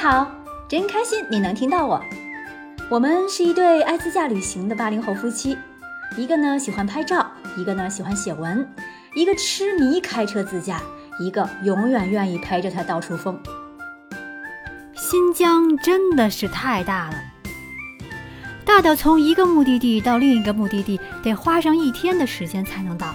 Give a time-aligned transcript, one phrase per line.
[0.00, 0.26] 好，
[0.66, 2.00] 真开心你能听到我。
[2.88, 5.58] 我们是一对爱自驾旅行的八零后夫妻，
[6.16, 8.66] 一个呢喜欢拍照，一个呢喜欢写文，
[9.14, 10.80] 一个痴迷开车自驾，
[11.20, 13.38] 一个永远愿意陪着他到处疯。
[14.94, 17.14] 新疆真的是太大了，
[18.64, 23.14] 大到从一个目的地到另一个目的地得花上一天的时间才能到。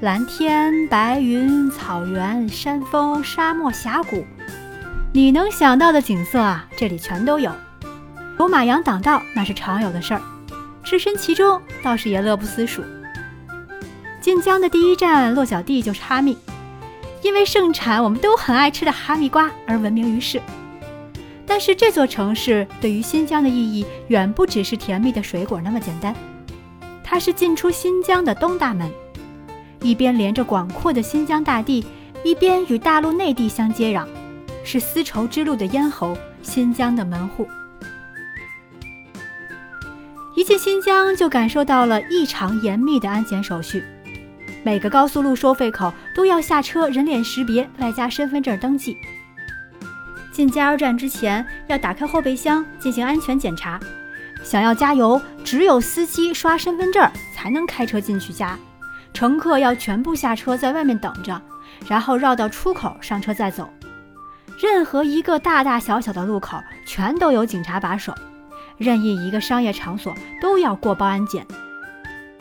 [0.00, 4.24] 蓝天、白云、草原、山峰、沙漠、峡谷，
[5.12, 7.50] 你能想到的景色啊，这里全都有。
[8.38, 10.22] 走马羊挡道那是常有的事儿，
[10.84, 12.82] 置身其中倒是也乐不思蜀。
[14.20, 16.38] 晋江的第一站落脚地就是哈密，
[17.22, 20.40] 因为盛产我们都很爱吃的哈密瓜而闻名于世。
[21.44, 26.14] 但是这座城市对于新疆的意义远不只是甜蜜的水果那么简单，
[27.02, 28.88] 它是进出新疆的东大门。
[29.82, 31.84] 一边连着广阔的新疆大地，
[32.22, 34.06] 一边与大陆内地相接壤，
[34.64, 37.48] 是丝绸之路的咽喉，新疆的门户。
[40.36, 43.84] 一进新疆就感受到了异常严密的安检手续，
[44.62, 48.96] 每个高速路收费口都要下车人脸识别，外加身份证登记。
[50.32, 53.78] 进加油站之前要打开后备箱进行安全检查，
[54.42, 58.58] 想要加油，只有司机刷身份证才能开车进去加。
[59.12, 61.38] 乘客要全部下车，在外面等着，
[61.88, 63.68] 然后绕到出口上车再走。
[64.62, 68.14] 任何一个大大小小的路口，全都有警察把守。
[68.76, 71.46] 任意一个商业场所都要过保安检。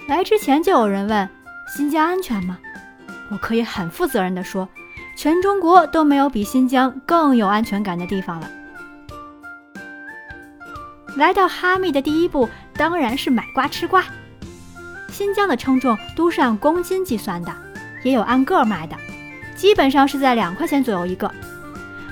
[0.08, 1.30] 来之前就有人问
[1.73, 2.58] ：“新疆安全吗？”
[3.31, 4.67] 我可以很负责任地说，
[5.16, 8.50] 全中国都没有比新疆更有安全感的地方了。
[11.16, 14.03] 来到哈密的第一步，当然是买瓜吃瓜。
[15.09, 17.53] 新疆的称重都是按公斤计算的，
[18.03, 18.95] 也有按个卖的，
[19.56, 21.31] 基本上是在两块钱左右一个。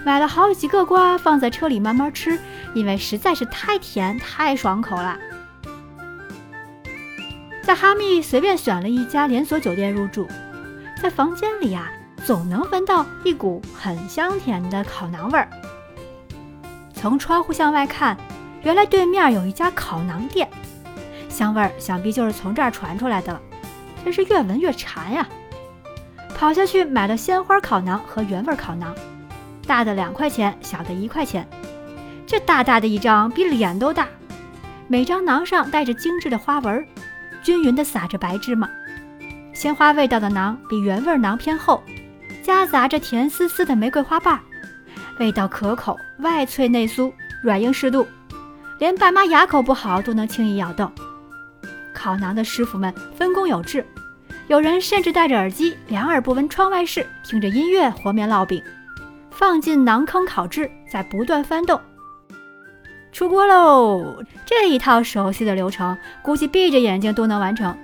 [0.08, 2.40] 买了好几个瓜放在车里慢慢吃，
[2.74, 5.18] 因为实在是太甜太爽口了。
[7.62, 10.26] 在哈密随便选了一家连锁酒店入住，
[11.04, 11.92] 在房间里啊，
[12.24, 15.50] 总能闻到一股很香甜的烤馕味儿。
[16.94, 18.16] 从窗户向外看，
[18.64, 20.48] 原来对面有一家烤馕店。
[21.28, 23.42] 香味儿想必就是从这儿传出来的了，
[24.06, 25.28] 真是越闻越馋呀！
[26.34, 28.96] 跑下去买了鲜花烤馕和原味烤馕，
[29.68, 31.48] 大的两块钱，小的一块钱。
[32.26, 34.08] 这大大的一张比脸都大，
[34.88, 36.86] 每张馕上带着精致的花纹，
[37.44, 38.68] 均匀地撒着白芝麻。
[39.54, 41.84] 鲜花味道的馕比原味馕偏厚，
[42.42, 44.40] 夹杂着甜丝丝的玫瑰花瓣，
[45.20, 47.12] 味道可口，外脆内酥，
[47.42, 48.08] 软硬适度，
[48.80, 50.92] 连爸妈牙口不好都能轻易咬动。
[51.94, 53.86] 烤馕的师傅们分工有致，
[54.48, 58.62] 有人甚至戴着耳机，两耳不闻窗外事，听着音乐和面烙饼，
[59.38, 61.80] 放进馕坑烤制，再不断翻动。
[63.12, 64.24] 出锅喽！
[64.48, 67.78] 这一套熟悉的流程，估计闭着眼睛都能完成。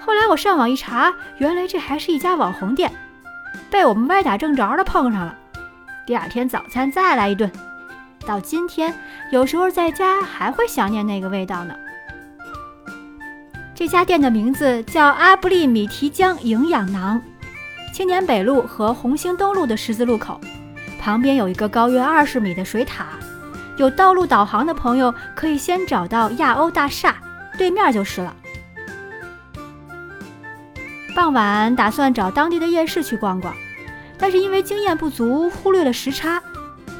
[0.00, 2.90] 后来我上网一查，原来这还是一家网红店，
[3.70, 5.36] 被我们歪打正着的碰上了。
[6.06, 7.52] 第二天早餐再来一顿，
[8.26, 8.94] 到今天
[9.30, 11.74] 有时候在家还会想念那个味道呢。
[13.74, 17.20] 这家店的名字叫阿布利米提江营养馕，
[17.96, 20.38] 青年北路和红星东路的十字路口，
[21.00, 23.06] 旁边有一个高约二十米的水塔。
[23.78, 27.16] 有道路导航的朋友可以先找到亚欧大厦，
[27.56, 28.36] 对面就是了。
[31.14, 33.54] 傍晚打算找当地的夜市去逛逛，
[34.18, 36.42] 但是因为经验不足，忽略了时差，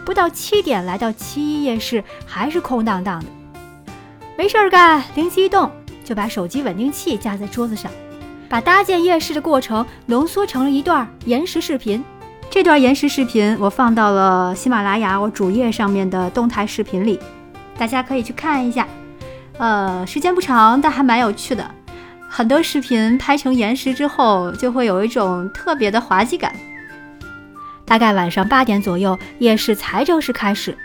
[0.03, 3.27] 不到七点来到七一夜市，还是空荡荡的。
[4.39, 5.71] 没事儿干，灵机一动。
[6.03, 7.91] 就把手机稳定器架在桌子上，
[8.49, 12.03] 把搭建夜市的过程浓缩成了一段延时视频。
[12.51, 17.19] 这段延时视频我放到了喜马拉雅我主页上面的动态视频里，
[17.77, 18.87] 大家可以去看一下。
[19.59, 21.69] 呃，时间不长，但还蛮有趣的。
[22.29, 26.55] 很多视频拍成延时之后，就会有一种特别的滑稽感。
[27.85, 30.77] 大概晚上八点左右，夜市才正式开始。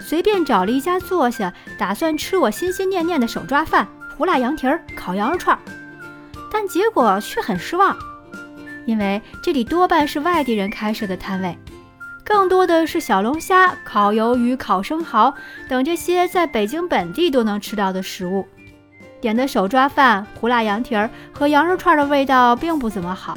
[0.00, 3.86] 随便找了一家坐下，打算吃我心心念念的手抓饭。
[4.16, 5.60] 胡辣羊蹄儿、烤羊肉串儿，
[6.62, 7.96] 但结果却很失望，
[8.86, 11.58] 因为这里多半是外地人开设的摊位，
[12.24, 15.34] 更多的是小龙虾、烤鱿鱼、烤生蚝
[15.68, 18.46] 等这些在北京本地都能吃到的食物。
[19.20, 23.36] 点的手抓饭、胡辣羊蹄儿和羊肉串的味道并不怎么好。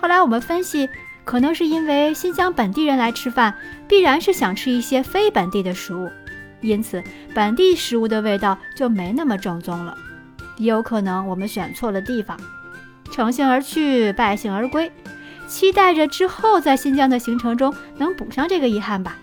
[0.00, 0.88] 后来我们分析，
[1.26, 3.54] 可能是因为新疆本地人来吃饭，
[3.86, 6.08] 必然是想吃一些非本地的食物。
[6.62, 9.94] 因此，本地食物的味道就没那么正宗了。
[10.62, 12.38] 也有可能我们选错了地方。
[13.10, 14.90] 乘兴而去败兴而归。
[15.46, 19.18] 期待着之后在新疆的行程中能补上这个遗憾吧。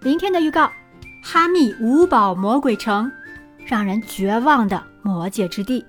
[0.00, 0.70] 明天的预告
[1.22, 3.10] 哈密五宝魔鬼城
[3.66, 5.84] 让人绝望的魔界之地。